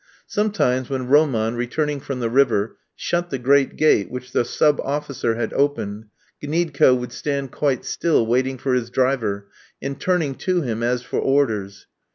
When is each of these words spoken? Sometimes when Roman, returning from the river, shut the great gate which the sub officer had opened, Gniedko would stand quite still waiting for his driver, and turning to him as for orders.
Sometimes 0.25 0.89
when 0.89 1.05
Roman, 1.07 1.53
returning 1.55 1.99
from 1.99 2.21
the 2.21 2.29
river, 2.31 2.75
shut 2.95 3.29
the 3.29 3.37
great 3.37 3.75
gate 3.75 4.09
which 4.09 4.31
the 4.31 4.43
sub 4.43 4.81
officer 4.83 5.35
had 5.35 5.53
opened, 5.53 6.05
Gniedko 6.43 6.95
would 6.97 7.11
stand 7.11 7.51
quite 7.51 7.85
still 7.85 8.25
waiting 8.25 8.57
for 8.57 8.73
his 8.73 8.89
driver, 8.89 9.49
and 9.79 10.01
turning 10.01 10.33
to 10.37 10.61
him 10.63 10.81
as 10.81 11.03
for 11.03 11.19
orders. 11.19 11.85